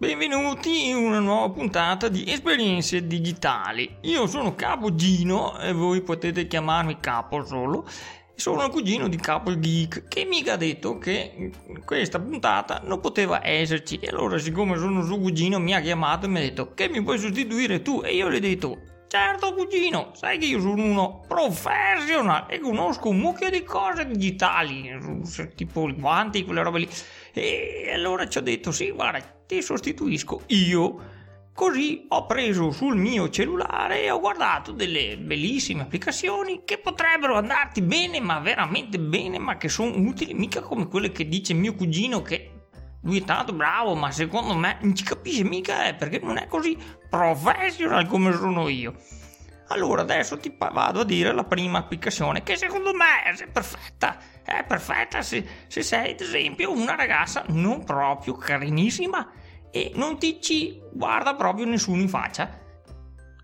Benvenuti 0.00 0.88
in 0.88 0.96
una 0.96 1.18
nuova 1.18 1.50
puntata 1.50 2.08
di 2.08 2.24
Esperienze 2.26 3.06
Digitali. 3.06 3.96
Io 4.04 4.26
sono 4.26 4.54
Capo 4.54 4.94
Gino 4.94 5.58
e 5.58 5.74
voi 5.74 6.00
potete 6.00 6.46
chiamarmi 6.46 7.00
Capo 7.00 7.44
solo. 7.44 7.86
Sono 8.34 8.64
il 8.64 8.70
cugino 8.70 9.08
di 9.08 9.18
Capo 9.18 9.58
Geek 9.58 10.08
che 10.08 10.24
mi 10.24 10.42
ha 10.48 10.56
detto 10.56 10.96
che 10.96 11.50
questa 11.84 12.18
puntata 12.18 12.80
non 12.82 13.00
poteva 13.00 13.46
esserci. 13.46 13.96
E 13.96 14.08
allora, 14.08 14.38
siccome 14.38 14.78
sono 14.78 15.04
suo 15.04 15.18
cugino, 15.18 15.58
mi 15.58 15.74
ha 15.74 15.82
chiamato 15.82 16.24
e 16.24 16.28
mi 16.30 16.38
ha 16.38 16.42
detto 16.44 16.72
che 16.72 16.88
mi 16.88 17.02
puoi 17.02 17.18
sostituire 17.18 17.82
tu. 17.82 18.00
E 18.02 18.14
io 18.14 18.30
gli 18.30 18.36
ho 18.36 18.40
detto 18.40 18.78
Certo 19.06 19.52
cugino, 19.52 20.12
sai 20.14 20.38
che 20.38 20.46
io 20.46 20.60
sono 20.60 20.82
uno 20.82 21.24
professional 21.28 22.46
e 22.48 22.58
conosco 22.58 23.08
un 23.10 23.18
mucchio 23.18 23.50
di 23.50 23.64
cose 23.64 24.06
digitali, 24.06 24.88
tipo 25.56 25.88
i 25.88 25.92
guanti, 25.92 26.44
quelle 26.44 26.62
robe 26.62 26.78
lì. 26.78 26.88
E 27.34 27.90
allora 27.92 28.26
ci 28.28 28.38
ho 28.38 28.40
detto 28.40 28.70
sì, 28.70 28.92
guarda, 28.92 29.39
ti 29.50 29.62
sostituisco 29.62 30.42
io. 30.46 31.18
Così 31.52 32.06
ho 32.08 32.24
preso 32.26 32.70
sul 32.70 32.96
mio 32.96 33.28
cellulare 33.28 34.04
e 34.04 34.10
ho 34.12 34.20
guardato 34.20 34.70
delle 34.70 35.18
bellissime 35.18 35.82
applicazioni 35.82 36.62
che 36.64 36.78
potrebbero 36.78 37.36
andarti 37.36 37.82
bene, 37.82 38.20
ma 38.20 38.38
veramente 38.38 39.00
bene, 39.00 39.40
ma 39.40 39.56
che 39.56 39.68
sono 39.68 39.96
utili, 39.96 40.34
mica 40.34 40.60
come 40.60 40.86
quelle 40.86 41.10
che 41.10 41.26
dice 41.26 41.52
mio 41.52 41.74
cugino 41.74 42.22
che 42.22 42.52
lui 43.02 43.18
è 43.18 43.24
tanto 43.24 43.52
bravo, 43.52 43.96
ma 43.96 44.12
secondo 44.12 44.54
me 44.54 44.78
non 44.82 44.94
ci 44.94 45.02
capisce 45.02 45.42
mica 45.42 45.88
eh, 45.88 45.94
perché 45.94 46.20
non 46.20 46.36
è 46.36 46.46
così 46.46 46.78
professional 47.08 48.06
come 48.06 48.32
sono 48.32 48.68
io. 48.68 48.94
Allora 49.68 50.02
adesso 50.02 50.36
ti 50.36 50.54
vado 50.56 51.00
a 51.00 51.04
dire 51.04 51.32
la 51.32 51.44
prima 51.44 51.78
applicazione 51.78 52.44
che 52.44 52.56
secondo 52.56 52.92
me 52.92 53.22
è 53.24 53.46
perfetta. 53.48 54.16
È 54.44 54.64
perfetta 54.64 55.22
se, 55.22 55.46
se 55.66 55.82
sei 55.82 56.12
ad 56.12 56.20
esempio 56.20 56.72
una 56.72 56.96
ragazza 56.96 57.44
non 57.48 57.84
proprio 57.84 58.34
carinissima 58.34 59.30
e 59.70 59.92
non 59.94 60.18
ti 60.18 60.40
ci 60.40 60.80
guarda 60.92 61.34
proprio 61.34 61.66
nessuno 61.66 62.00
in 62.00 62.08
faccia. 62.08 62.58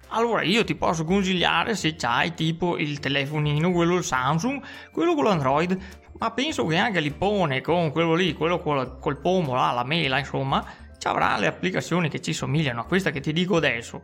Allora 0.09 0.43
io 0.43 0.65
ti 0.65 0.77
posso 0.77 1.05
consigliare 1.05 1.75
se 1.75 1.97
c'hai 1.97 2.35
tipo 2.35 2.77
il 2.77 3.01
telefonino, 3.01 3.73
quello 3.73 4.01
Samsung, 4.03 4.63
quello 4.93 5.15
con 5.15 5.25
l'Android, 5.25 5.79
ma 6.19 6.31
penso 6.31 6.65
che 6.67 6.77
anche 6.77 7.01
l'Ippone 7.01 7.61
con 7.61 7.91
quello 7.91 8.15
lì, 8.15 8.33
quello 8.33 8.61
col, 8.61 8.99
col 9.01 9.19
pomo, 9.19 9.55
là, 9.55 9.73
la 9.73 9.85
mela, 9.85 10.19
insomma, 10.19 10.65
ci 10.99 11.09
avrà 11.09 11.37
le 11.39 11.49
applicazioni 11.49 12.09
che 12.09 12.21
ci 12.21 12.33
somigliano 12.33 12.81
a 12.81 12.85
questa 12.85 13.11
che 13.11 13.21
ti 13.21 13.33
dico 13.33 13.57
adesso. 13.57 14.03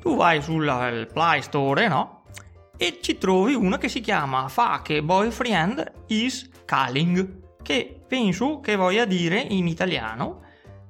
Tu 0.00 0.14
vai 0.14 0.42
sul 0.42 1.08
Play 1.12 1.42
Store, 1.42 1.88
no? 1.88 2.24
E 2.76 2.98
ci 3.00 3.16
trovi 3.16 3.54
una 3.54 3.78
che 3.78 3.88
si 3.88 4.00
chiama 4.00 4.48
Fake 4.48 5.02
Boyfriend 5.02 6.04
is 6.08 6.50
Calling, 6.66 7.62
che 7.62 8.04
penso 8.06 8.60
che 8.60 8.76
voglia 8.76 9.06
dire 9.06 9.40
in 9.40 9.66
italiano 9.66 10.42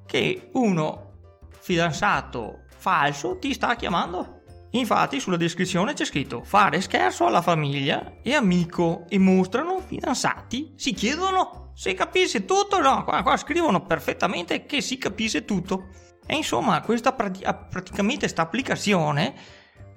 che 0.05 0.49
uno 0.53 1.13
fidanzato 1.59 2.65
falso 2.67 3.37
ti 3.39 3.53
sta 3.53 3.75
chiamando. 3.75 4.41
Infatti 4.71 5.19
sulla 5.19 5.37
descrizione 5.37 5.93
c'è 5.93 6.03
scritto 6.03 6.43
fare 6.43 6.81
scherzo 6.81 7.25
alla 7.25 7.41
famiglia 7.41 8.17
e 8.21 8.33
amico 8.33 9.05
e 9.07 9.17
mostrano 9.17 9.79
fidanzati. 9.79 10.73
Si 10.75 10.93
chiedono 10.93 11.71
se 11.75 11.93
capisce 11.93 12.45
tutto. 12.45 12.81
No, 12.81 13.03
qua, 13.03 13.23
qua 13.23 13.37
scrivono 13.37 13.83
perfettamente 13.83 14.65
che 14.65 14.81
si 14.81 14.97
capisce 14.97 15.45
tutto. 15.45 15.87
E 16.27 16.35
insomma, 16.35 16.81
questa 16.81 17.13
praticamente 17.13 18.21
questa 18.21 18.41
applicazione 18.41 19.35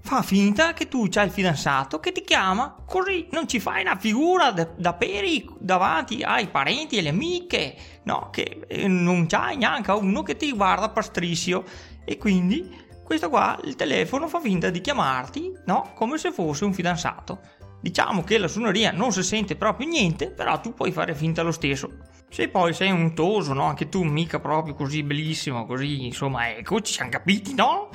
fa 0.01 0.23
finta 0.23 0.73
che 0.73 0.89
tu 0.89 1.07
c'hai 1.09 1.27
il 1.27 1.33
fidanzato 1.33 2.01
che 2.01 2.13
ti 2.13 2.23
chiama, 2.23 2.77
così 2.87 3.27
non 3.33 3.47
ci 3.47 3.61
fai 3.61 3.83
una 3.83 3.97
figura 3.97 4.51
da, 4.51 4.69
da 4.77 4.95
peri 4.95 5.47
davanti 5.59 6.23
ai 6.23 6.49
parenti 6.49 6.97
e 6.97 7.01
alle 7.01 7.11
amiche, 7.11 7.77
no, 8.05 8.31
che 8.31 8.61
eh, 8.67 8.89
non 8.89 9.27
c'hai 9.27 9.57
neanche 9.57 9.91
uno 9.91 10.23
che 10.23 10.37
ti 10.37 10.53
guarda 10.53 10.89
pastrissio 10.89 11.65
e 12.05 12.17
quindi 12.17 12.87
questo 13.09 13.31
qua, 13.31 13.59
il 13.65 13.75
telefono 13.75 14.29
fa 14.29 14.39
finta 14.39 14.69
di 14.69 14.83
chiamarti, 14.83 15.61
no, 15.65 15.93
come 15.95 16.19
se 16.19 16.31
fosse 16.31 16.67
un 16.67 16.75
fidanzato. 16.75 17.41
Diciamo 17.81 18.23
che 18.23 18.37
la 18.37 18.49
suoneria 18.49 18.91
non 18.91 19.13
si 19.13 19.23
sente 19.23 19.57
proprio 19.57 19.89
niente, 19.89 20.31
però 20.31 20.61
tu 20.61 20.75
puoi 20.75 20.93
fare 20.93 21.15
finta 21.15 21.41
lo 21.41 21.51
stesso. 21.51 21.91
Se 22.29 22.49
poi 22.49 22.75
sei 22.75 22.91
un 22.91 23.15
toso, 23.15 23.55
no, 23.55 23.63
anche 23.63 23.89
tu 23.89 24.03
mica 24.03 24.41
proprio 24.41 24.75
così 24.75 25.03
bellissimo, 25.03 25.65
così, 25.65 26.05
insomma, 26.05 26.51
ecco, 26.51 26.83
ci 26.83 26.93
siamo 26.93 27.09
capiti, 27.09 27.55
no? 27.55 27.89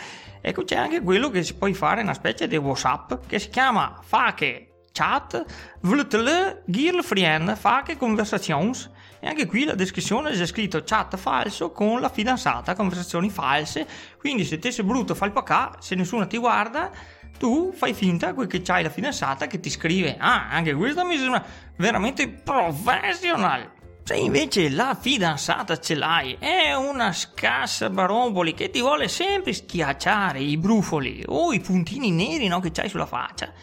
Ecco, 0.46 0.66
c'è 0.66 0.76
anche 0.76 1.02
quello 1.02 1.30
che 1.30 1.42
si 1.42 1.54
può 1.54 1.72
fare 1.72 2.02
una 2.02 2.14
specie 2.14 2.50
di 2.50 2.58
WhatsApp 2.58 3.26
che 3.28 3.40
si 3.40 3.48
chiama 3.48 3.98
Fake 4.04 4.88
Chat 4.92 5.46
VLTL 5.80 6.64
Girlfriend 6.66 7.56
Fake 7.56 7.96
Conversations 7.96 8.92
e 9.22 9.28
anche 9.28 9.46
qui 9.46 9.64
la 9.64 9.74
descrizione 9.74 10.32
c'è 10.32 10.46
scritto 10.46 10.84
chat 10.84 11.16
falso 11.16 11.72
con 11.72 12.02
la 12.02 12.10
fidanzata, 12.10 12.76
conversazioni 12.76 13.30
false. 13.30 13.88
Quindi 14.20 14.44
se 14.44 14.60
te 14.60 14.70
sei 14.70 14.84
brutto 14.84 15.16
fai 15.16 15.30
il 15.30 15.34
pacà, 15.34 15.78
se 15.80 15.96
nessuno 15.96 16.28
ti 16.28 16.38
guarda, 16.38 16.92
tu 17.40 17.72
fai 17.74 17.94
finta 17.94 18.34
che 18.34 18.62
c'hai 18.62 18.84
la 18.84 18.90
fidanzata 18.90 19.48
che 19.48 19.62
ti 19.62 19.70
scrive. 19.70 20.18
Ah, 20.20 20.50
anche 20.50 20.74
questa 20.74 21.06
mi 21.06 21.18
sembra 21.18 21.42
veramente 21.78 22.28
professional. 22.28 23.73
Se 24.06 24.16
invece 24.16 24.70
la 24.70 24.98
fidanzata 25.00 25.80
ce 25.80 25.96
l'hai, 25.96 26.36
è 26.38 26.74
una 26.74 27.14
scassa 27.14 27.90
baromboli 27.90 28.54
che 28.54 28.70
ti 28.70 28.82
vuole 28.82 29.08
sempre 29.08 29.54
schiacciare 29.54 30.40
i 30.40 30.58
brufoli 30.58 31.24
o 31.26 31.54
i 31.54 31.62
puntini 31.62 32.12
neri 32.12 32.48
no, 32.48 32.60
che 32.60 32.72
c'hai 32.72 32.90
sulla 32.90 33.06
faccia, 33.06 33.54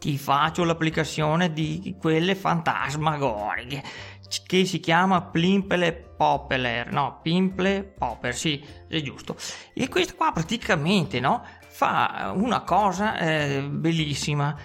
ti 0.00 0.18
faccio 0.18 0.64
l'applicazione 0.64 1.52
di 1.52 1.94
quelle 2.00 2.34
fantasmagoriche 2.34 3.82
che 4.44 4.64
si 4.64 4.80
chiama 4.80 5.22
Plimple 5.22 6.14
Poppeler, 6.16 6.90
no, 6.90 7.20
Pimple 7.22 7.84
Popper, 7.84 8.34
sì, 8.34 8.60
è 8.88 9.00
giusto. 9.00 9.36
E 9.72 9.88
questo 9.88 10.16
qua 10.16 10.32
praticamente, 10.32 11.20
no, 11.20 11.46
fa 11.68 12.32
una 12.34 12.62
cosa 12.62 13.16
eh, 13.16 13.62
bellissima, 13.62 14.56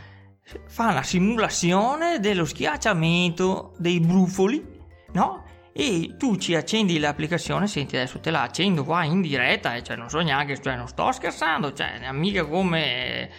fa 0.66 0.92
la 0.92 1.04
simulazione 1.04 2.20
dello 2.20 2.46
schiacciamento 2.46 3.76
dei 3.78 4.00
brufoli, 4.00 4.69
no? 5.14 5.46
E 5.72 6.16
tu 6.18 6.36
ci 6.36 6.56
accendi 6.56 7.00
l'applicazione, 7.00 7.68
senti 7.68 7.96
adesso 7.96 8.20
te 8.20 8.32
la 8.32 8.42
accendo 8.42 8.84
qua 8.84 9.04
in 9.04 9.22
diretta, 9.22 9.82
cioè 9.82 9.96
non 9.96 10.10
so 10.10 10.20
neanche, 10.20 10.60
cioè 10.62 10.76
non 10.76 10.88
sto 10.88 11.12
scherzando, 11.12 11.74
cioè 11.74 12.12
mica 12.12 12.46
come 12.46 13.30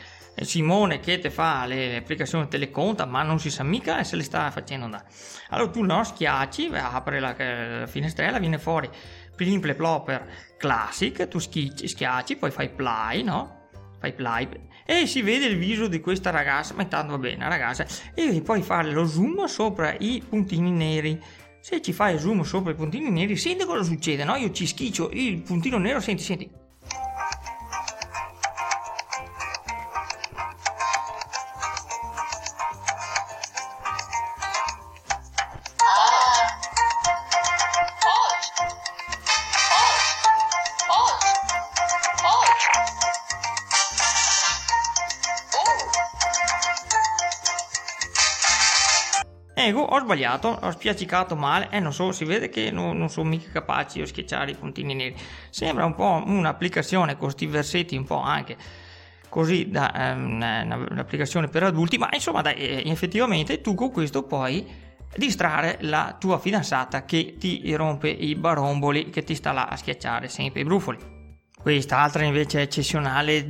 Simone 0.41 1.01
che 1.01 1.19
te 1.19 1.29
fa 1.29 1.67
le, 1.67 1.97
applicazioni 1.97 2.49
te 2.49 2.57
le 2.57 2.71
conta, 2.71 3.05
ma 3.05 3.23
non 3.23 3.39
si 3.39 3.51
sa 3.51 3.63
mica 3.63 4.03
se 4.05 4.17
le 4.17 4.23
sta 4.23 4.51
facendo 4.51 4.87
andare. 4.87 5.05
Allora 5.51 5.71
tu 5.71 5.83
no, 5.83 6.03
schiacci, 6.03 6.71
apre 6.73 7.21
la, 7.21 7.35
la 7.37 7.87
finestrella, 7.87 8.39
viene 8.39 8.59
fuori 8.59 8.89
Plimple 9.37 9.75
Plopper 9.75 10.27
Classic, 10.57 11.29
tu 11.29 11.39
schiacci, 11.39 11.89
schiacci, 11.89 12.37
poi 12.37 12.51
fai 12.51 12.71
play, 12.71 13.23
no? 13.23 13.59
Fai 13.99 14.15
play 14.15 14.49
e 14.91 15.07
si 15.07 15.23
vede 15.23 15.45
il 15.45 15.57
viso 15.57 15.87
di 15.87 16.01
questa 16.01 16.31
ragazza, 16.31 16.75
ma 16.75 16.83
intanto 16.83 17.13
va 17.13 17.19
bene, 17.19 17.49
ragazza, 17.49 17.87
e 18.13 18.43
poi 18.43 18.61
fare 18.61 18.91
lo 18.91 19.07
zoom 19.07 19.45
sopra 19.45 19.95
i 19.97 20.21
puntini 20.29 20.73
neri. 20.73 21.23
Se 21.61 21.83
ci 21.83 21.93
fai 21.93 22.19
zoom 22.19 22.43
sopra 22.43 22.73
i 22.73 22.75
puntini 22.75 23.11
neri, 23.11 23.37
senti 23.37 23.65
cosa 23.65 23.83
succede, 23.83 24.25
no? 24.25 24.35
Io 24.37 24.51
ci 24.51 24.67
schiccio 24.67 25.11
il 25.13 25.43
puntino 25.43 25.79
nero, 25.79 26.01
senti, 26.01 26.23
senti 26.23 26.51
Ecco, 49.71 49.83
ho 49.83 50.01
sbagliato, 50.01 50.49
ho 50.49 50.71
spiaccicato 50.73 51.37
male, 51.37 51.69
eh 51.71 51.79
non 51.79 51.93
so, 51.93 52.11
si 52.11 52.25
vede 52.25 52.49
che 52.49 52.73
non, 52.73 52.99
non 52.99 53.09
sono 53.09 53.29
mica 53.29 53.53
capace 53.53 54.01
io 54.01 54.07
schiacciare 54.07 54.51
i 54.51 54.57
puntini 54.57 54.95
neri. 54.95 55.15
Sembra 55.49 55.85
un 55.85 55.95
po' 55.95 56.23
un'applicazione 56.27 57.13
con 57.13 57.27
questi 57.27 57.47
versetti 57.47 57.97
un 57.97 58.05
po' 58.05 58.21
anche 58.21 58.57
così 59.29 59.71
da 59.71 59.93
um, 60.17 60.43
un'applicazione 60.91 61.47
per 61.47 61.63
adulti, 61.63 61.99
ma 61.99 62.09
insomma 62.13 62.43
dai, 62.43 62.57
eh, 62.57 62.91
effettivamente 62.91 63.61
tu 63.61 63.75
con 63.75 63.93
questo 63.93 64.25
puoi 64.25 64.67
distrarre 65.15 65.79
la 65.83 66.17
tua 66.19 66.41
fidanzata 66.41 67.05
che 67.05 67.37
ti 67.39 67.73
rompe 67.77 68.09
i 68.09 68.35
baromboli, 68.35 69.09
che 69.11 69.23
ti 69.23 69.37
sta 69.37 69.53
là 69.53 69.67
a 69.67 69.77
schiacciare 69.77 70.27
sempre 70.27 70.63
i 70.63 70.65
brufoli. 70.65 71.20
Quest'altra 71.61 72.25
invece 72.25 72.59
è 72.59 72.63
eccezionale 72.63 73.47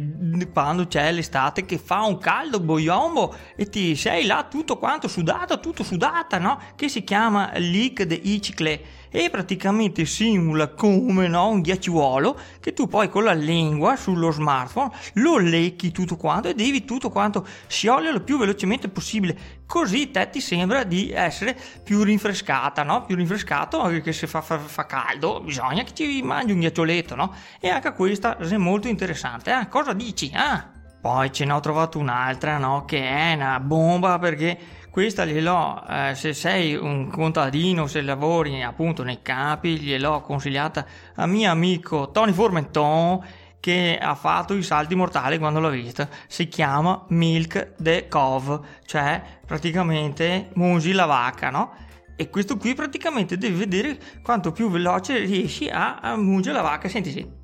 quando 0.52 0.88
c'è 0.88 1.12
l'estate 1.12 1.64
che 1.64 1.78
fa 1.78 2.02
un 2.02 2.18
caldo 2.18 2.58
boiombo 2.58 3.34
e 3.54 3.68
ti 3.68 3.94
sei 3.94 4.26
là 4.26 4.48
tutto 4.50 4.78
quanto 4.78 5.06
sudato, 5.06 5.60
tutto 5.60 5.84
sudata, 5.84 6.38
no? 6.38 6.60
Che 6.74 6.88
si 6.88 7.04
chiama 7.04 7.52
leak 7.54 8.02
de 8.02 8.14
Icicle 8.14 8.80
e 9.10 9.28
praticamente 9.28 10.04
simula 10.04 10.68
come 10.68 11.26
no, 11.26 11.48
un 11.48 11.60
ghiacciuolo 11.60 12.38
che 12.60 12.72
tu 12.72 12.86
poi 12.86 13.08
con 13.08 13.24
la 13.24 13.32
lingua 13.32 13.96
sullo 13.96 14.30
smartphone 14.30 14.90
lo 15.14 15.38
lecchi 15.38 15.90
tutto 15.90 16.16
quanto 16.16 16.48
e 16.48 16.54
devi 16.54 16.84
tutto 16.84 17.10
quanto 17.10 17.46
sciogliere 17.66 18.12
lo 18.12 18.20
più 18.20 18.38
velocemente 18.38 18.88
possibile 18.88 19.58
così 19.66 20.10
te 20.10 20.30
ti 20.30 20.40
sembra 20.40 20.84
di 20.84 21.10
essere 21.10 21.56
più 21.82 22.02
rinfrescata 22.02 22.82
no? 22.82 23.04
più 23.04 23.16
rinfrescato 23.16 23.82
perché 23.82 24.12
se 24.12 24.26
fa, 24.26 24.40
fa, 24.40 24.58
fa, 24.58 24.86
caldo 24.86 25.40
bisogna 25.40 25.82
che 25.82 25.94
ci 25.94 26.22
mangi 26.22 26.52
un 26.52 26.60
ghiaccioletto 26.60 27.14
no? 27.14 27.34
e 27.60 27.68
anche 27.68 27.92
questa 27.92 28.38
è 28.38 28.56
molto 28.56 28.88
interessante 28.88 29.52
eh? 29.52 29.68
cosa 29.68 29.92
dici? 29.92 30.30
Ah? 30.34 30.78
poi 31.00 31.32
ce 31.32 31.46
ne 31.46 31.52
ho 31.52 31.60
trovato 31.60 31.98
un'altra 31.98 32.58
no? 32.58 32.84
che 32.84 33.02
è 33.02 33.34
una 33.34 33.58
bomba 33.58 34.18
perché 34.18 34.58
questa 34.90 35.24
gliel'ho, 35.24 35.84
eh, 35.88 36.14
se 36.16 36.32
sei 36.34 36.74
un 36.74 37.08
contadino, 37.08 37.86
se 37.86 38.02
lavori 38.02 38.62
appunto 38.62 39.04
nei 39.04 39.20
capi, 39.22 39.78
gliel'ho 39.78 40.20
consigliata 40.20 40.84
a 41.14 41.26
mio 41.26 41.50
amico 41.50 42.10
Tony 42.10 42.32
Formenton 42.32 43.24
che 43.60 43.98
ha 44.00 44.14
fatto 44.14 44.54
i 44.54 44.62
salti 44.62 44.94
mortali 44.94 45.38
quando 45.38 45.60
l'ha 45.60 45.68
vista. 45.68 46.08
Si 46.26 46.48
chiama 46.48 47.04
Milk 47.08 47.74
the 47.78 48.08
Cove, 48.08 48.58
cioè 48.84 49.22
praticamente 49.46 50.50
mungi 50.54 50.92
la 50.92 51.04
vacca, 51.04 51.50
no? 51.50 51.72
E 52.16 52.28
questo 52.28 52.56
qui 52.56 52.74
praticamente 52.74 53.38
devi 53.38 53.58
vedere 53.58 53.98
quanto 54.22 54.50
più 54.50 54.70
veloce 54.70 55.18
riesci 55.18 55.68
a, 55.68 55.96
a 55.96 56.16
mungere 56.16 56.56
la 56.56 56.62
vacca. 56.62 56.88
Senti, 56.88 57.10
sì. 57.12 57.38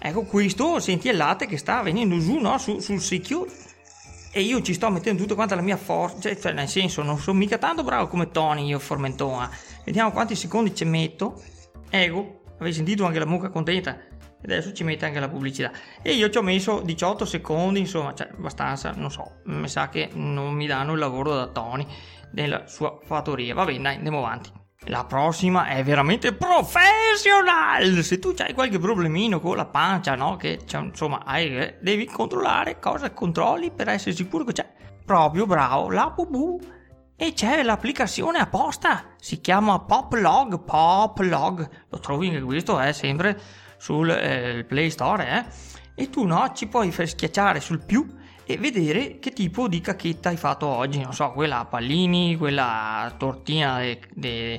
Ecco 0.00 0.22
questo, 0.24 0.78
senti 0.80 1.08
il 1.08 1.16
latte 1.16 1.46
che 1.46 1.56
sta 1.56 1.82
venendo 1.82 2.18
giù, 2.18 2.38
no? 2.38 2.58
Su, 2.58 2.78
sul 2.78 3.00
secchio 3.00 3.46
e 4.30 4.40
io 4.42 4.60
ci 4.62 4.74
sto 4.74 4.90
mettendo 4.90 5.22
tutta 5.22 5.34
quanta 5.34 5.54
la 5.54 5.62
mia 5.62 5.76
forza, 5.76 6.20
cioè, 6.20 6.38
cioè 6.38 6.52
nel 6.52 6.68
senso 6.68 7.02
non 7.02 7.18
sono 7.18 7.38
mica 7.38 7.58
tanto 7.58 7.82
bravo 7.82 8.08
come 8.08 8.30
Tony 8.30 8.66
io 8.66 8.78
Formentona. 8.78 9.50
Vediamo 9.84 10.12
quanti 10.12 10.34
secondi 10.34 10.74
ci 10.74 10.84
metto. 10.84 11.42
Ego, 11.90 12.42
avevi 12.56 12.74
sentito 12.74 13.04
anche 13.04 13.18
la 13.18 13.26
mucca 13.26 13.48
contenta? 13.48 13.98
E 14.40 14.44
adesso 14.44 14.72
ci 14.72 14.84
mette 14.84 15.06
anche 15.06 15.18
la 15.18 15.28
pubblicità. 15.28 15.72
E 16.02 16.12
io 16.12 16.28
ci 16.30 16.38
ho 16.38 16.42
messo 16.42 16.80
18 16.80 17.24
secondi, 17.24 17.80
insomma, 17.80 18.14
cioè 18.14 18.28
abbastanza, 18.30 18.92
non 18.92 19.10
so, 19.10 19.40
mi 19.44 19.68
sa 19.68 19.88
che 19.88 20.10
non 20.12 20.54
mi 20.54 20.66
danno 20.66 20.92
il 20.92 20.98
lavoro 20.98 21.34
da 21.34 21.46
Tony 21.48 21.86
nella 22.32 22.66
sua 22.66 22.98
fattoria. 23.02 23.54
Va 23.54 23.64
bene, 23.64 23.82
dai, 23.82 23.96
andiamo 23.96 24.18
avanti. 24.18 24.57
La 24.88 25.04
prossima 25.04 25.66
è 25.66 25.84
veramente 25.84 26.32
professional. 26.32 28.02
Se 28.02 28.18
tu 28.18 28.34
hai 28.38 28.54
qualche 28.54 28.78
problemino 28.78 29.38
con 29.38 29.54
la 29.54 29.66
pancia, 29.66 30.14
no? 30.14 30.36
Che 30.36 30.60
insomma, 30.72 31.24
hai, 31.24 31.58
eh, 31.58 31.76
devi 31.82 32.06
controllare 32.06 32.78
cosa 32.78 33.12
controlli 33.12 33.70
per 33.70 33.90
essere 33.90 34.14
sicuro 34.14 34.44
che 34.44 34.52
c'è. 34.52 34.66
Proprio 35.04 35.44
bravo, 35.44 35.90
la 35.90 36.08
Bubu. 36.08 36.58
E 37.16 37.32
c'è 37.34 37.62
l'applicazione 37.62 38.38
apposta. 38.38 39.14
Si 39.18 39.42
chiama 39.42 39.78
Poplog. 39.80 40.64
Poplog. 40.64 41.68
Lo 41.90 41.98
trovi 41.98 42.28
anche 42.28 42.40
questo, 42.40 42.80
eh, 42.80 42.94
sempre 42.94 43.38
sul 43.76 44.08
eh, 44.08 44.64
Play 44.66 44.88
Store, 44.88 45.28
eh? 45.28 45.44
E 46.02 46.08
tu 46.08 46.24
no, 46.24 46.50
ci 46.54 46.66
puoi 46.66 46.90
far 46.92 47.06
schiacciare 47.06 47.60
sul 47.60 47.84
più 47.84 48.06
e 48.50 48.56
vedere 48.56 49.18
che 49.18 49.32
tipo 49.32 49.68
di 49.68 49.82
cacchetta 49.82 50.30
hai 50.30 50.38
fatto 50.38 50.66
oggi, 50.66 51.02
non 51.02 51.12
so, 51.12 51.32
quella 51.32 51.58
a 51.58 51.64
pallini, 51.66 52.34
quella 52.38 53.12
tortina 53.18 53.82
di 54.14 54.58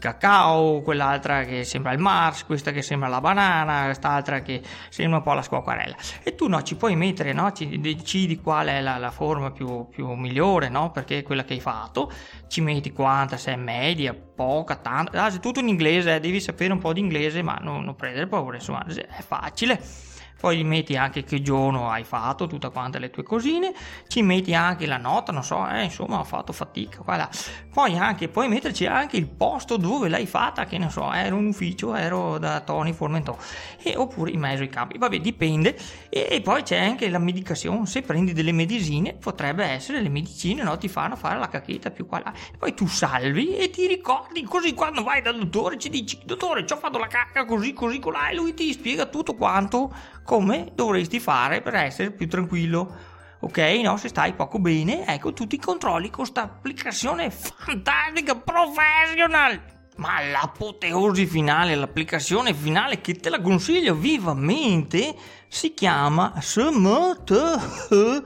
cacao, 0.00 0.82
quell'altra 0.82 1.44
che 1.44 1.62
sembra 1.62 1.92
il 1.92 2.00
Mars, 2.00 2.44
questa 2.44 2.72
che 2.72 2.82
sembra 2.82 3.08
la 3.08 3.20
banana, 3.20 3.84
quest'altra 3.84 4.42
che 4.42 4.60
sembra 4.88 5.18
un 5.18 5.22
po' 5.22 5.34
la 5.34 5.42
squacquarella. 5.42 5.94
E 6.24 6.34
tu 6.34 6.48
no, 6.48 6.60
ci 6.64 6.74
puoi 6.74 6.96
mettere, 6.96 7.32
no, 7.32 7.52
ci 7.52 7.78
decidi 7.78 8.40
qual 8.40 8.66
è 8.66 8.80
la, 8.80 8.96
la 8.96 9.12
forma 9.12 9.52
più, 9.52 9.86
più, 9.88 10.08
migliore, 10.14 10.68
no, 10.68 10.90
perché 10.90 11.22
quella 11.22 11.44
che 11.44 11.52
hai 11.52 11.60
fatto, 11.60 12.10
ci 12.48 12.60
metti 12.60 12.90
quanta, 12.90 13.36
se 13.36 13.52
è 13.52 13.56
media, 13.56 14.12
poca, 14.12 14.74
tanta, 14.74 15.22
ah, 15.22 15.32
è 15.32 15.38
tutto 15.38 15.60
in 15.60 15.68
inglese, 15.68 16.16
eh, 16.16 16.18
devi 16.18 16.40
sapere 16.40 16.72
un 16.72 16.80
po' 16.80 16.92
di 16.92 16.98
inglese, 16.98 17.42
ma 17.42 17.58
non, 17.62 17.84
non 17.84 17.94
prendere 17.94 18.26
paura, 18.26 18.56
insomma, 18.56 18.84
è 18.84 19.22
facile 19.22 20.08
poi 20.40 20.64
metti 20.64 20.96
anche 20.96 21.22
che 21.22 21.42
giorno 21.42 21.90
hai 21.90 22.02
fatto, 22.02 22.46
tutte 22.46 22.70
quante 22.70 22.98
le 22.98 23.10
tue 23.10 23.22
cosine, 23.22 23.74
ci 24.08 24.22
metti 24.22 24.54
anche 24.54 24.86
la 24.86 24.96
nota, 24.96 25.32
non 25.32 25.44
so, 25.44 25.68
eh, 25.68 25.84
insomma 25.84 26.18
ho 26.18 26.24
fatto 26.24 26.54
fatica, 26.54 27.02
qua 27.02 27.16
là. 27.16 27.30
Poi 27.70 27.98
anche, 27.98 28.28
puoi 28.28 28.48
metterci 28.48 28.86
anche 28.86 29.18
il 29.18 29.28
posto 29.28 29.76
dove 29.76 30.08
l'hai 30.08 30.24
fatta, 30.24 30.64
che 30.64 30.78
ne 30.78 30.88
so, 30.88 31.12
ero 31.12 31.36
in 31.36 31.48
ufficio, 31.48 31.94
ero 31.94 32.38
da 32.38 32.60
Tony 32.60 32.94
Formentò, 32.94 33.36
e, 33.82 33.94
oppure 33.96 34.30
in 34.30 34.40
mezzo 34.40 34.62
ai 34.62 34.70
campi, 34.70 34.96
vabbè 34.96 35.20
dipende, 35.20 35.76
e, 36.08 36.26
e, 36.30 36.40
poi 36.40 36.62
c'è 36.62 36.78
anche 36.78 37.10
la 37.10 37.18
medicazione, 37.18 37.84
se 37.84 38.00
prendi 38.00 38.32
delle 38.32 38.52
medicine 38.52 39.12
potrebbe 39.12 39.64
essere 39.64 40.00
le 40.00 40.08
medicine, 40.08 40.62
no, 40.62 40.78
ti 40.78 40.88
fanno 40.88 41.16
fare 41.16 41.38
la 41.38 41.48
cacchetta 41.48 41.90
più 41.90 42.06
qua 42.06 42.22
là, 42.24 42.32
poi 42.58 42.72
tu 42.72 42.86
salvi 42.86 43.56
e 43.56 43.68
ti 43.68 43.86
ricordi, 43.86 44.42
così 44.44 44.72
quando 44.72 45.02
vai 45.02 45.20
dal 45.20 45.38
dottore 45.38 45.76
ci 45.76 45.90
dici, 45.90 46.18
dottore 46.24 46.66
ci 46.66 46.72
ho 46.72 46.78
fatto 46.78 46.96
la 46.96 47.08
cacca 47.08 47.44
così, 47.44 47.74
così, 47.74 47.98
colà, 47.98 48.30
e 48.30 48.34
lui 48.34 48.54
ti 48.54 48.72
spiega 48.72 49.04
tutto 49.04 49.34
quanto 49.34 49.92
come 50.30 50.70
dovresti 50.76 51.18
fare 51.18 51.60
per 51.60 51.74
essere 51.74 52.12
più 52.12 52.28
tranquillo. 52.28 52.94
Ok, 53.40 53.58
no, 53.82 53.96
se 53.96 54.06
stai 54.06 54.34
poco 54.34 54.60
bene, 54.60 55.04
ecco 55.04 55.32
tutti 55.32 55.56
i 55.56 55.58
controlli 55.58 56.08
con 56.08 56.18
questa 56.18 56.42
applicazione 56.42 57.32
fantastica, 57.32 58.36
professional. 58.36 59.60
Ma 59.96 60.22
l'apoteosi 60.22 61.26
finale, 61.26 61.74
l'applicazione 61.74 62.54
finale 62.54 63.00
che 63.00 63.14
te 63.14 63.28
la 63.28 63.40
consiglio 63.40 63.96
vivamente, 63.96 65.16
si 65.48 65.74
chiama 65.74 66.34
SMT. 66.38 68.22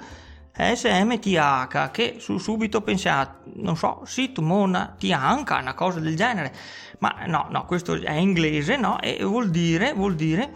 SMTH 0.56 1.90
che 1.90 2.16
su 2.18 2.38
subito 2.38 2.82
pensiate, 2.82 3.50
non 3.54 3.76
so, 3.76 4.02
Sitmona 4.04 4.94
Tianca, 4.96 5.58
una 5.58 5.74
cosa 5.74 5.98
del 5.98 6.14
genere, 6.14 6.54
ma 6.98 7.24
no, 7.26 7.48
no, 7.50 7.64
questo 7.64 7.94
è 7.94 8.12
inglese, 8.12 8.76
no? 8.76 9.00
E 9.00 9.24
vuol 9.24 9.50
dire, 9.50 9.94
vuol 9.94 10.14
dire 10.14 10.52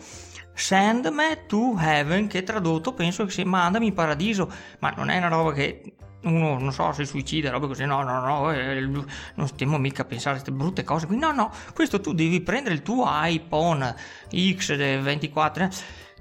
Send 0.58 1.06
me 1.12 1.46
to 1.46 1.76
heaven, 1.78 2.26
che 2.26 2.42
tradotto 2.42 2.92
penso 2.92 3.24
che 3.24 3.30
sia 3.30 3.46
mandami 3.46 3.86
in 3.86 3.94
paradiso, 3.94 4.50
ma 4.80 4.92
non 4.96 5.08
è 5.08 5.16
una 5.16 5.28
roba 5.28 5.52
che 5.52 5.94
uno 6.22 6.58
non 6.58 6.72
so 6.72 6.90
se 6.90 7.04
suicida, 7.04 7.50
roba 7.50 7.68
così, 7.68 7.84
no, 7.84 8.02
no, 8.02 8.20
no, 8.20 8.52
eh, 8.52 8.80
non 8.80 9.46
stiamo 9.46 9.78
mica 9.78 10.02
a 10.02 10.04
pensare 10.04 10.36
a 10.36 10.40
queste 10.40 10.50
brutte 10.50 10.82
cose 10.82 11.06
qui, 11.06 11.16
no, 11.16 11.30
no, 11.30 11.52
questo 11.72 12.00
tu 12.00 12.12
devi 12.12 12.40
prendere 12.40 12.74
il 12.74 12.82
tuo 12.82 13.06
iPhone 13.08 13.94
X24 14.32 15.70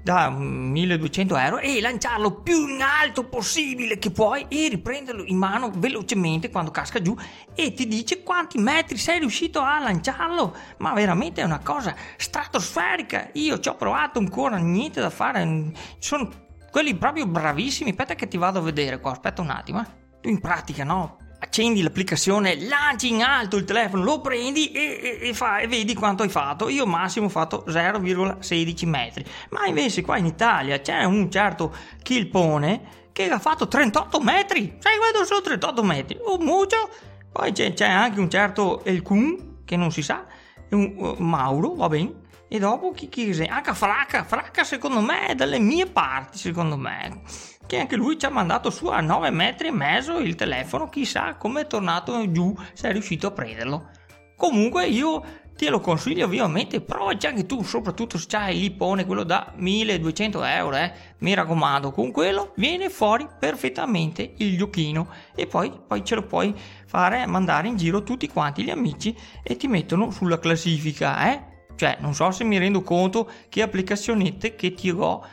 da 0.02 0.30
1200 0.30 1.36
euro 1.36 1.58
e 1.58 1.80
lanciarlo 1.80 2.40
più 2.40 2.68
in 2.68 2.82
alto 2.82 3.24
possibile 3.24 3.98
che 3.98 4.10
puoi 4.10 4.46
e 4.48 4.68
riprenderlo 4.68 5.24
in 5.24 5.36
mano 5.36 5.70
velocemente 5.74 6.50
quando 6.50 6.70
casca 6.70 7.00
giù 7.00 7.16
e 7.54 7.72
ti 7.72 7.86
dice 7.86 8.22
quanti 8.22 8.58
metri 8.58 8.96
sei 8.96 9.18
riuscito 9.18 9.60
a 9.60 9.78
lanciarlo. 9.78 10.54
Ma 10.78 10.92
veramente 10.92 11.40
è 11.40 11.44
una 11.44 11.60
cosa 11.60 11.94
stratosferica. 12.16 13.30
Io 13.34 13.58
ci 13.60 13.68
ho 13.68 13.76
provato 13.76 14.18
ancora 14.18 14.56
niente 14.56 15.00
da 15.00 15.10
fare. 15.10 15.72
Sono 15.98 16.30
quelli 16.70 16.94
proprio 16.94 17.26
bravissimi. 17.26 17.90
Aspetta 17.90 18.14
che 18.14 18.28
ti 18.28 18.36
vado 18.36 18.58
a 18.58 18.62
vedere 18.62 19.00
qua 19.00 19.12
aspetta 19.12 19.42
un 19.42 19.50
attimo 19.50 19.80
eh. 19.80 20.28
in 20.28 20.40
pratica 20.40 20.84
no 20.84 21.26
accendi 21.40 21.82
l'applicazione, 21.82 22.60
lanci 22.66 23.10
in 23.10 23.22
alto 23.22 23.56
il 23.56 23.64
telefono, 23.64 24.02
lo 24.02 24.20
prendi 24.20 24.72
e, 24.72 25.18
e, 25.20 25.28
e, 25.28 25.34
fa, 25.34 25.58
e, 25.58 25.68
vedi 25.68 25.94
quanto 25.94 26.22
hai 26.22 26.28
fatto. 26.28 26.68
Io 26.68 26.86
massimo 26.86 27.26
ho 27.26 27.30
fatto 27.30 27.64
0,16 27.68 28.86
metri. 28.86 29.24
Ma 29.50 29.66
invece 29.66 30.02
qua 30.02 30.16
in 30.16 30.26
Italia 30.26 30.80
c'è 30.80 31.04
un 31.04 31.30
certo 31.30 31.74
Kilpone 32.02 32.96
che 33.12 33.28
ha 33.28 33.38
fatto 33.38 33.68
38 33.68 34.20
metri. 34.20 34.76
Sai 34.78 34.96
quanto 34.98 35.24
sono 35.24 35.40
38 35.40 35.82
metri? 35.82 36.18
Un 36.24 36.44
muccio. 36.44 36.90
Poi 37.30 37.52
c'è, 37.52 37.72
c'è, 37.72 37.88
anche 37.88 38.20
un 38.20 38.30
certo 38.30 38.84
Elkun 38.84 39.62
che 39.64 39.76
non 39.76 39.92
si 39.92 40.02
sa, 40.02 40.24
un 40.70 40.94
uh, 40.96 41.14
Mauro, 41.18 41.74
va 41.74 41.88
bene. 41.88 42.26
E 42.48 42.58
dopo 42.58 42.92
chi, 42.92 43.08
chi 43.08 43.34
sei? 43.34 43.46
Anche 43.46 43.74
Fracca, 43.74 44.24
Fracca 44.24 44.64
secondo 44.64 45.00
me 45.00 45.26
è 45.26 45.34
dalle 45.34 45.58
mie 45.58 45.86
parti, 45.86 46.38
secondo 46.38 46.78
me 46.78 47.20
che 47.68 47.78
anche 47.78 47.96
lui 47.96 48.18
ci 48.18 48.24
ha 48.24 48.30
mandato 48.30 48.70
su 48.70 48.86
a 48.86 49.00
9 49.00 49.28
metri 49.30 49.68
e 49.68 49.72
mezzo 49.72 50.18
il 50.18 50.34
telefono, 50.34 50.88
chissà 50.88 51.34
come 51.34 51.60
è 51.60 51.66
tornato 51.66 52.30
giù, 52.32 52.56
se 52.72 52.88
è 52.88 52.92
riuscito 52.92 53.26
a 53.26 53.30
prenderlo. 53.30 53.90
Comunque 54.36 54.86
io 54.86 55.22
te 55.54 55.68
lo 55.68 55.78
consiglio 55.78 56.26
vivamente, 56.28 56.80
provaci 56.80 57.26
anche 57.26 57.44
tu, 57.44 57.62
soprattutto 57.62 58.16
se 58.16 58.24
c'hai 58.26 58.54
il 58.54 58.62
lipone, 58.62 59.04
quello 59.04 59.22
da 59.22 59.52
1200 59.54 60.44
euro, 60.44 60.76
eh. 60.76 60.92
mi 61.18 61.34
raccomando, 61.34 61.90
con 61.90 62.10
quello 62.10 62.52
viene 62.56 62.88
fuori 62.88 63.28
perfettamente 63.38 64.34
il 64.38 64.56
giochino 64.56 65.08
e 65.34 65.46
poi, 65.46 65.70
poi 65.86 66.02
ce 66.04 66.14
lo 66.14 66.22
puoi 66.22 66.54
fare 66.86 67.26
mandare 67.26 67.68
in 67.68 67.76
giro 67.76 68.02
tutti 68.02 68.28
quanti 68.28 68.62
gli 68.62 68.70
amici 68.70 69.14
e 69.42 69.56
ti 69.56 69.66
mettono 69.66 70.10
sulla 70.10 70.38
classifica, 70.38 71.30
eh. 71.32 71.56
Cioè, 71.76 71.98
non 72.00 72.14
so 72.14 72.30
se 72.30 72.44
mi 72.44 72.56
rendo 72.56 72.82
conto 72.82 73.30
che 73.48 73.60
applicazionette 73.60 74.54
che 74.54 74.72
ti 74.72 74.90
ho 74.90 75.24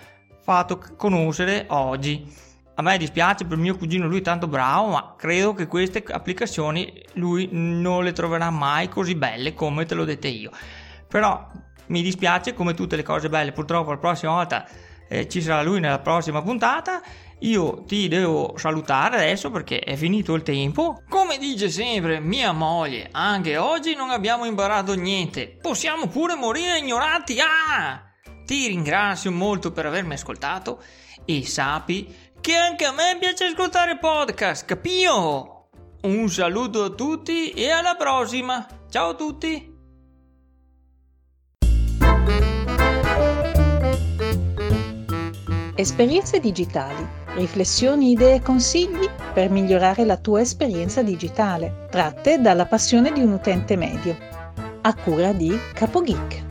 fatto 0.45 0.79
conoscere 0.95 1.65
oggi. 1.69 2.23
A 2.75 2.81
me 2.83 2.97
dispiace 2.99 3.45
per 3.45 3.57
mio 3.57 3.75
cugino, 3.75 4.05
lui 4.07 4.19
è 4.19 4.21
tanto 4.21 4.47
bravo, 4.47 4.89
ma 4.89 5.15
credo 5.17 5.53
che 5.53 5.65
queste 5.65 6.03
applicazioni 6.07 6.93
lui 7.13 7.49
non 7.51 8.03
le 8.03 8.11
troverà 8.11 8.51
mai 8.51 8.87
così 8.87 9.15
belle 9.15 9.55
come 9.55 9.85
te 9.85 9.95
l'ho 9.95 10.05
dette 10.05 10.27
io. 10.27 10.51
Però 11.07 11.47
mi 11.87 12.03
dispiace 12.03 12.53
come 12.53 12.75
tutte 12.75 12.95
le 12.95 13.01
cose 13.01 13.27
belle, 13.27 13.53
purtroppo 13.53 13.89
la 13.89 13.97
prossima 13.97 14.33
volta 14.33 14.67
eh, 15.09 15.27
ci 15.27 15.41
sarà 15.41 15.63
lui 15.63 15.79
nella 15.79 15.99
prossima 15.99 16.43
puntata. 16.43 17.01
Io 17.39 17.83
ti 17.85 18.07
devo 18.07 18.53
salutare 18.57 19.15
adesso 19.15 19.49
perché 19.49 19.79
è 19.79 19.95
finito 19.95 20.35
il 20.35 20.43
tempo. 20.43 21.01
Come 21.09 21.39
dice 21.39 21.69
sempre 21.69 22.19
mia 22.19 22.51
moglie, 22.51 23.09
anche 23.11 23.57
oggi 23.57 23.95
non 23.95 24.11
abbiamo 24.11 24.45
imparato 24.45 24.93
niente. 24.93 25.57
Possiamo 25.59 26.07
pure 26.07 26.35
morire 26.35 26.77
ignoranti. 26.77 27.37
Ah! 27.39 28.14
Ti 28.45 28.67
ringrazio 28.67 29.31
molto 29.31 29.71
per 29.71 29.87
avermi 29.87 30.13
ascoltato 30.13 30.79
e 31.25 31.43
sappi 31.47 32.13
che 32.39 32.55
anche 32.55 32.85
a 32.85 32.91
me 32.91 33.17
piace 33.19 33.45
ascoltare 33.45 33.97
podcast, 33.97 34.65
capio? 34.65 35.69
Un 36.03 36.29
saluto 36.29 36.83
a 36.83 36.89
tutti 36.91 37.49
e 37.49 37.71
alla 37.71 37.95
prossima. 37.95 38.67
Ciao 38.87 39.09
a 39.09 39.15
tutti. 39.15 39.73
Esperienze 45.77 46.39
digitali, 46.39 47.05
riflessioni, 47.35 48.11
idee 48.11 48.35
e 48.35 48.41
consigli 48.43 49.09
per 49.33 49.49
migliorare 49.49 50.05
la 50.05 50.17
tua 50.17 50.41
esperienza 50.41 51.01
digitale, 51.01 51.87
tratte 51.89 52.39
dalla 52.39 52.67
passione 52.67 53.11
di 53.11 53.21
un 53.21 53.31
utente 53.31 53.75
medio. 53.75 54.15
A 54.81 54.93
cura 54.93 55.33
di 55.33 55.57
CapoGeek. 55.73 56.44